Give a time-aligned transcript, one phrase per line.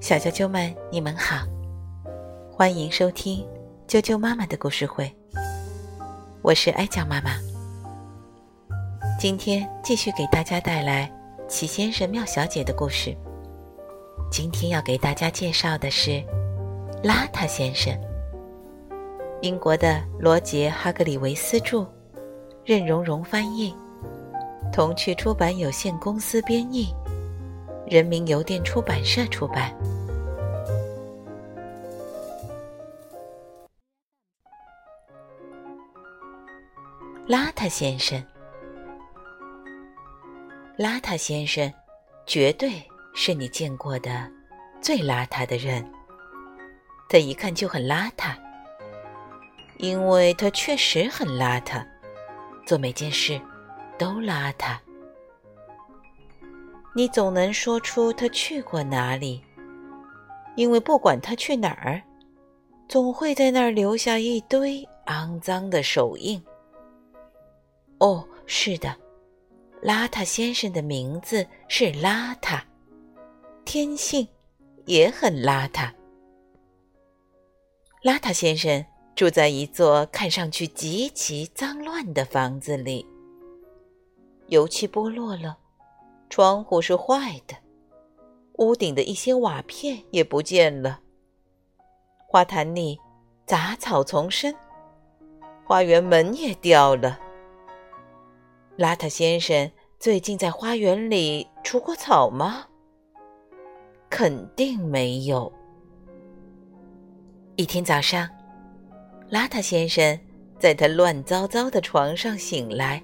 [0.00, 1.46] 小啾啾们，你们好，
[2.50, 3.46] 欢迎收听
[3.86, 5.08] 啾啾妈妈的故事会。
[6.42, 7.36] 我是哀酱妈妈，
[9.16, 11.08] 今天继续给大家带来
[11.46, 13.16] 齐先生、妙小姐的故事。
[14.28, 16.20] 今天要给大家介绍的是
[17.00, 17.96] 邋遢先生，
[19.40, 21.86] 英国的罗杰·哈格里维斯著，
[22.64, 23.72] 任蓉蓉翻译，
[24.72, 26.92] 童趣出版有限公司编译，
[27.86, 29.74] 人民邮电出版社出版。
[37.26, 38.22] 邋遢先生，
[40.78, 41.72] 邋遢先生，
[42.26, 42.82] 绝对
[43.14, 44.30] 是你见过的
[44.82, 45.84] 最邋遢的人。
[47.08, 48.34] 他一看就很邋遢，
[49.78, 51.82] 因为他确实很邋遢，
[52.66, 53.40] 做每件事
[53.98, 54.76] 都邋遢。
[56.96, 59.42] 你总能说出他去过哪里，
[60.54, 62.00] 因为不管他去哪儿，
[62.88, 66.40] 总会在那儿留下一堆肮脏的手印。
[67.98, 68.96] 哦，是的，
[69.82, 72.62] 邋遢先生的名字是邋遢，
[73.64, 74.26] 天性
[74.86, 75.92] 也很邋遢。
[78.04, 78.84] 邋遢先生
[79.16, 83.04] 住在一座看上去极其脏乱的房子里，
[84.46, 85.58] 油漆剥落了，
[86.34, 87.54] 窗户是坏的，
[88.54, 90.98] 屋顶的一些瓦片也不见了，
[92.26, 92.98] 花坛里
[93.46, 94.52] 杂草丛生，
[95.64, 97.20] 花园门也掉了。
[98.76, 102.66] 邋遢先生最近在花园里除过草吗？
[104.10, 105.52] 肯定没有。
[107.54, 108.28] 一天早上，
[109.30, 110.18] 邋遢先生
[110.58, 113.00] 在他乱糟糟的床上醒来，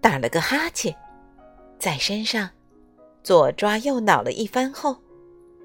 [0.00, 0.92] 打了个哈欠，
[1.84, 2.48] 在身上
[3.22, 4.96] 左抓右挠了一番后，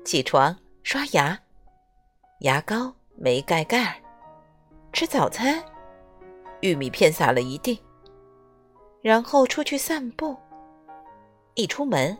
[0.03, 0.53] 起床
[0.84, 1.39] 刷牙，
[2.42, 3.95] 牙膏没盖盖儿，
[4.91, 5.63] 吃早餐，
[6.59, 7.80] 玉米片撒了一地。
[9.02, 10.35] 然后出去散步，
[11.53, 12.18] 一出门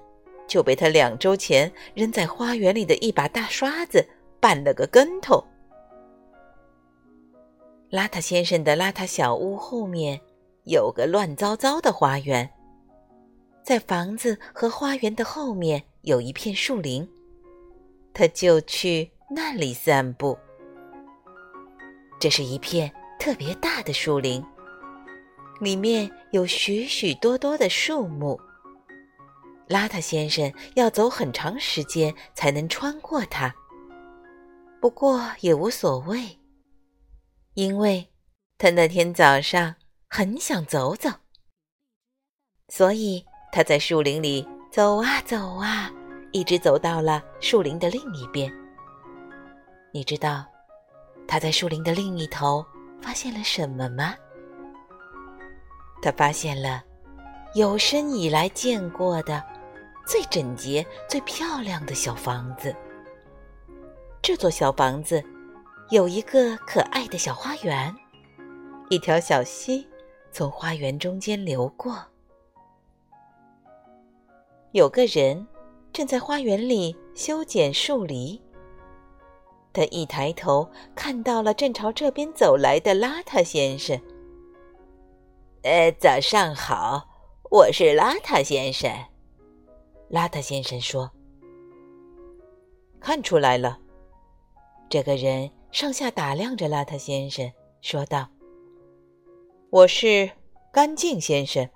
[0.48, 4.08] 就被他两周前扔在花园里的一把大刷子
[4.40, 5.44] 绊了个跟头。
[7.92, 10.22] 邋遢先生的邋遢小屋后面
[10.64, 12.50] 有个乱糟糟的花园，
[13.69, 17.07] 在房子和花园的后面有一片树林，
[18.16, 20.35] 他就去那里散步。
[22.19, 24.44] 这是一片特别大的树林。
[25.62, 28.41] 里面有许许多多的树木。
[29.68, 33.53] 邋遢先生要走很长时间才能穿过它，
[34.81, 36.40] 不过也无所谓，
[37.53, 38.09] 因为
[38.57, 39.75] 他那天早上
[40.07, 41.12] 很想走走，
[42.69, 45.92] 所以他在树林里走啊走啊，
[46.32, 48.52] 一直走到了树林的另一边。
[49.92, 50.46] 你知道
[51.28, 52.64] 他在树林的另一头
[53.02, 54.14] 发现了什么吗？
[56.02, 56.84] 他发现了
[57.56, 59.44] 有生以来见过的
[60.06, 62.74] 最整洁、最漂亮的小房子。
[64.22, 65.24] 这座小房子
[65.90, 67.94] 有一个可爱的小花园，
[68.90, 69.88] 一条小溪
[70.31, 72.00] 从花园中间流过。
[74.72, 75.47] 有个人
[75.91, 78.40] 正在花园里修剪树篱。
[79.74, 84.00] 他一抬头看到了正朝这边走来的邋遢先生。
[85.63, 87.07] 呃，早上好，
[87.50, 88.91] 我是邋遢先生。
[90.09, 91.12] 邋遢先生说
[93.00, 93.80] ：“看出来了。”
[94.90, 97.51] 这个人上下打量着邋遢先生，
[97.81, 98.28] 说道
[99.69, 100.30] ：“我是
[100.72, 101.68] 干净先生。”“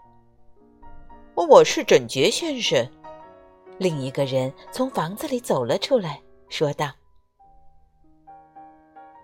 [1.36, 2.88] 我是整洁先生。”
[3.80, 6.92] 另一个人从房子里走了出来，说道：“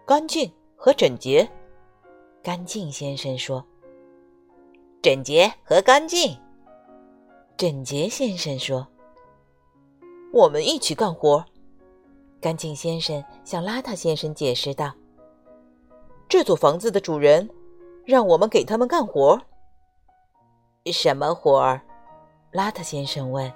[0.05, 1.47] 干净和整洁。”
[2.41, 3.63] 干净先生说。
[5.01, 6.37] 整洁和干净，
[7.55, 8.85] 整洁先生说
[10.33, 11.45] ：“我们一起干活。”
[12.41, 14.93] 干净先生向邋遢先生解释道
[16.27, 17.49] ：“这座房子的主人
[18.03, 19.41] 让我们给他们干活。
[20.91, 21.81] ”“什么活儿？”
[22.51, 23.51] 邋遢先生问。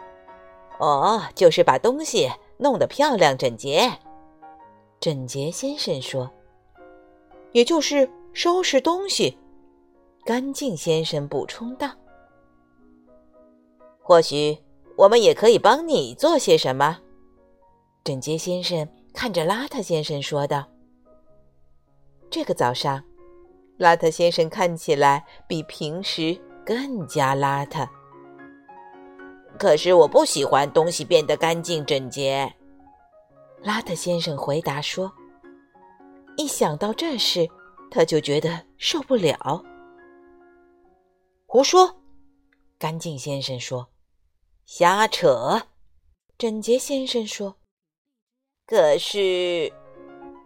[0.78, 3.90] “哦，就是把东西弄得漂亮整洁。”
[5.00, 6.30] 整洁先生说。
[7.52, 9.38] “也就是收拾东西。”
[10.24, 11.90] 干净先生补充道
[14.02, 14.58] ：“或许
[14.96, 16.98] 我们也可以帮你做些什么。”
[18.04, 20.66] 整洁先生看着邋遢先生说道
[22.28, 23.02] ：“这个早上，
[23.78, 27.88] 邋遢先生看起来比平时更加邋遢。
[29.58, 32.54] 可是我不喜欢东西变得干净整洁。”
[33.62, 35.12] 邋遢先生回答说。
[36.36, 37.48] 一想到这事，
[37.90, 39.36] 他就觉得受不了。
[41.46, 41.96] 胡说！
[42.78, 43.88] 干净先生说。
[44.64, 45.62] 瞎扯！
[46.38, 47.56] 整洁先生说。
[48.66, 49.72] 可是，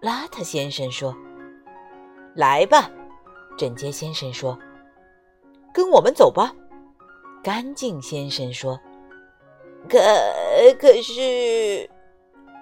[0.01, 1.15] 邋遢先生说
[2.35, 2.91] ：“来吧。”
[3.59, 4.59] 整洁先生说
[5.75, 6.55] ：“跟我们走吧。”
[7.45, 8.81] 干净先生说
[9.89, 9.99] ：“可
[10.79, 11.89] 可是，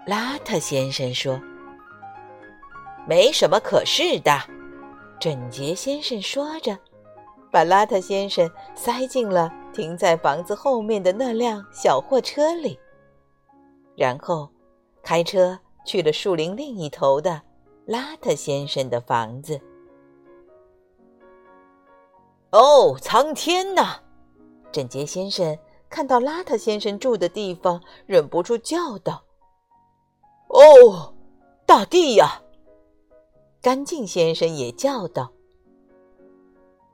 [0.06, 1.40] 邋遢先生说。”
[3.08, 4.38] 没什么可是的，
[5.18, 6.78] 整洁先生说着，
[7.50, 12.78] 把邋遢先生塞进了停在房子后面的那辆小货车里，
[13.96, 14.48] 然后
[15.02, 17.40] 开车去了树林另一头的
[17.88, 19.60] 邋遢先生的房子。
[22.52, 23.96] 哦，苍天呐！
[24.70, 25.58] 整洁先生
[25.90, 29.24] 看到邋遢先生住的地方，忍不住叫道
[30.48, 31.12] ：“哦，
[31.66, 32.42] 大地呀！”
[33.60, 35.32] 干净先生也叫道：“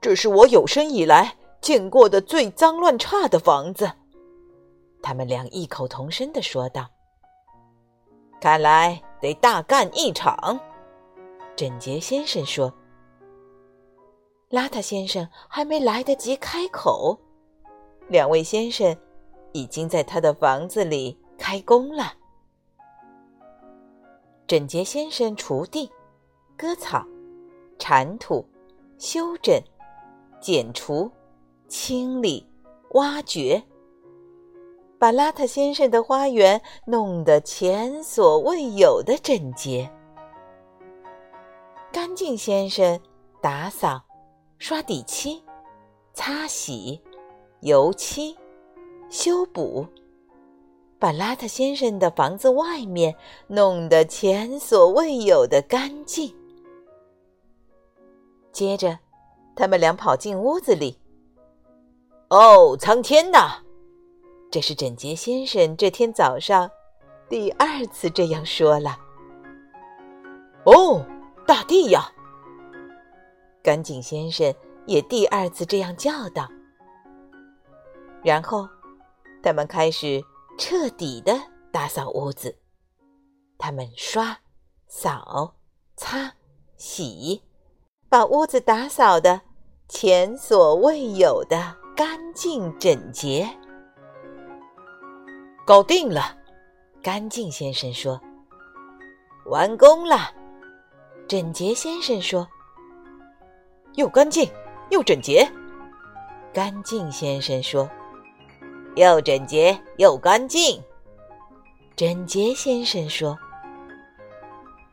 [0.00, 3.92] 这是我有生以来见过的最脏乱差的房子。”
[5.02, 6.88] 他们俩异口同声的说道
[8.40, 10.58] ：“看来得大干一场。”
[11.54, 12.72] 整洁先生说
[14.50, 17.18] ：“邋遢先生还没来得及开口，
[18.08, 18.96] 两位先生
[19.52, 22.14] 已经在他的房子里开工了。”
[24.46, 25.90] 整洁先生锄地。
[26.58, 27.06] 割草、
[27.78, 28.42] 铲土、
[28.96, 29.60] 修整、
[30.40, 31.10] 剪除、
[31.68, 32.48] 清理、
[32.92, 33.62] 挖掘，
[34.98, 39.92] 把邋遢先生的花园弄得前所未有的整洁。
[41.92, 42.98] 干净先生
[43.42, 44.02] 打扫、
[44.56, 45.44] 刷底漆、
[46.14, 46.98] 擦洗、
[47.60, 48.36] 油漆、
[49.08, 49.86] 修补。
[50.98, 53.14] 把邋遢先生的房子外面
[53.48, 56.34] 弄得前所未有的干净。
[58.50, 58.98] 接着，
[59.54, 60.98] 他们俩跑进屋子里。
[62.28, 63.58] 哦，苍天呐！
[64.50, 66.70] 这是整洁先生这天早上
[67.28, 68.98] 第二次这样说了。
[70.64, 71.04] 哦，
[71.46, 72.10] 大地呀！
[73.62, 74.52] 干净先生
[74.86, 76.48] 也第二次这样叫道。
[78.26, 78.68] 然后，
[79.40, 80.20] 他们开始
[80.58, 81.32] 彻底的
[81.70, 82.52] 打扫屋子。
[83.56, 84.36] 他们刷、
[84.88, 85.54] 扫、
[85.96, 86.34] 擦、
[86.76, 87.40] 洗。
[88.08, 89.40] 把屋子打扫的
[89.88, 93.48] 前所未有的干净整洁，
[95.64, 96.36] 搞定了。
[97.00, 98.20] 干净先生说
[99.46, 100.32] ：“完工了。”
[101.28, 102.48] 整洁先生说
[103.94, 104.50] ：“又干净
[104.90, 105.48] 又整洁。”
[106.52, 107.88] 干净先生说
[108.96, 110.82] ：“又整洁又干净。”
[111.94, 113.38] 整洁先生说：“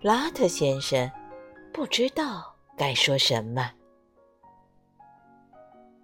[0.04, 1.12] 邋遢先生
[1.74, 3.72] 不知道。”该说什么？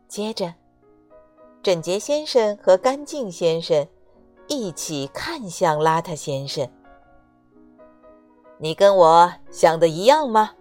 [0.07, 0.53] 接着，
[1.63, 3.87] 整洁先生和干净先生
[4.47, 6.69] 一起看向邋遢先生。
[8.59, 10.51] 你跟我想的一样吗？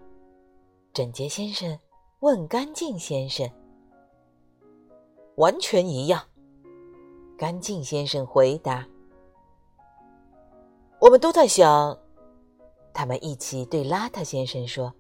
[0.94, 1.78] 整洁先生
[2.20, 3.50] 问干净先生。
[5.36, 6.22] 完全一样。
[7.38, 8.84] 干净先生回答。
[10.98, 11.96] 我们都在想。
[12.92, 14.92] 他们一起对邋遢先生说。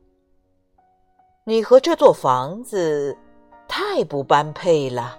[1.42, 3.16] 你和这座房子
[3.66, 5.18] 太不般配了。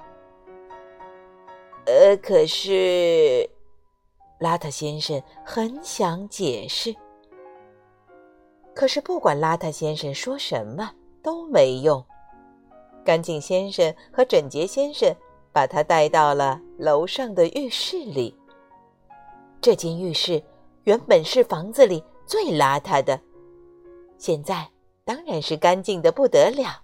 [1.86, 3.50] 呃，可是，
[4.40, 6.96] 邋遢先生很想解释，
[8.74, 10.90] 可是不管邋遢先生说什么
[11.22, 12.02] 都没用。
[13.04, 15.14] 干净先生和整洁先生
[15.52, 18.36] 把他带到了楼上的浴室里。
[19.62, 20.42] 这间浴室
[20.86, 23.20] 原本是房子里最邋遢的，
[24.18, 24.68] 现在。
[25.06, 26.84] 当然是干净的不得了。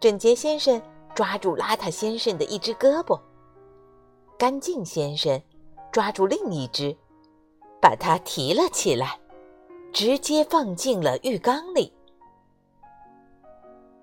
[0.00, 0.80] 整洁先生
[1.14, 3.20] 抓住邋遢先生的一只胳膊，
[4.38, 5.38] 干净先生
[5.90, 6.96] 抓住另一只，
[7.78, 9.20] 把它提了起来，
[9.92, 11.92] 直接放进了浴缸里。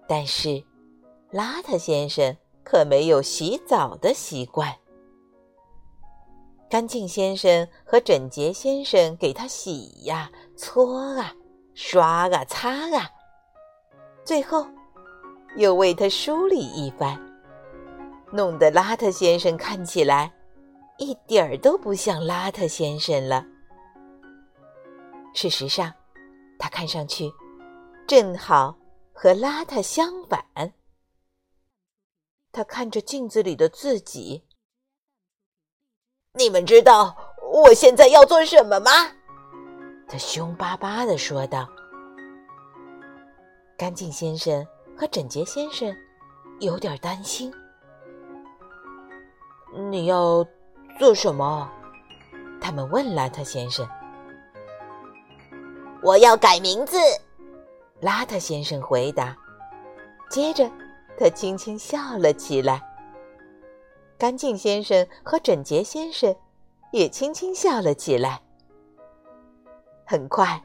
[0.08, 0.64] 但是，
[1.32, 4.76] 邋遢先生可没有洗澡的习惯。
[6.70, 11.34] 干净先生和整洁先生给他洗呀、搓啊。
[11.76, 13.10] 刷啊，擦啊，
[14.26, 14.68] 最后
[15.56, 17.18] 又为他梳理一番，
[18.34, 20.30] 弄得邋遢先生看起来
[20.98, 23.46] 一点儿都不像邋遢先生了。
[25.34, 25.94] 事实上，
[26.58, 27.32] 他看上去
[28.06, 28.76] 正好
[29.14, 30.44] 和邋遢相反。
[32.52, 34.44] 他看着镜子里的自己，
[36.34, 37.16] 你们知道
[37.52, 38.92] 我现在要做什么吗？
[40.08, 41.70] 他凶巴巴的说道。
[43.78, 45.96] 干净先生和整洁先生
[46.60, 47.54] 有点担心。
[49.92, 50.46] 你要
[50.98, 51.72] 做什么？
[52.60, 53.88] 他们问邋遢先生。
[56.02, 56.98] 我要改名字，
[58.02, 59.38] 邋遢先生回答。
[60.30, 60.70] 接着，
[61.20, 62.82] 他轻轻笑了起来。
[64.18, 66.34] 干净先生和整洁先生
[66.92, 68.42] 也轻轻笑了起来。
[70.06, 70.64] 很快，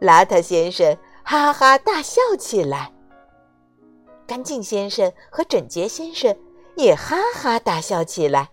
[0.00, 2.92] 邋遢先生哈哈大笑起来，
[4.26, 6.36] 干净先生和整洁先生
[6.76, 8.50] 也哈哈大笑起来。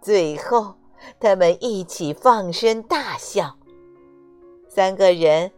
[0.00, 0.74] 最后，
[1.20, 3.56] 他们一起放声大笑，
[4.68, 5.52] 三个人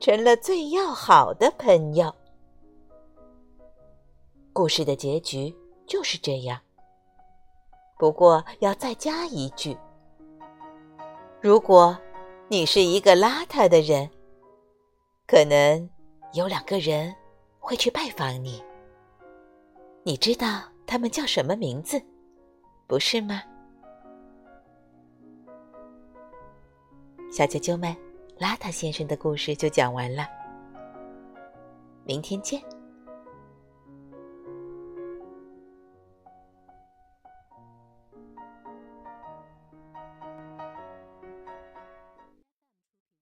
[0.00, 2.14] 成了最要好的朋友。
[4.56, 5.54] 故事的结局。
[5.86, 6.58] 就是这样。
[7.96, 9.76] 不过要再加一句：
[11.40, 11.96] 如果
[12.48, 14.10] 你是一个邋遢的人，
[15.28, 15.88] 可能
[16.32, 17.14] 有两个人
[17.60, 18.60] 会去拜访你。
[20.02, 22.02] 你知道他们叫什么名字，
[22.88, 23.40] 不是吗？
[27.30, 27.96] 小啾啾们，
[28.40, 30.26] 邋遢先生的故事就讲完了。
[32.04, 32.60] 明天见。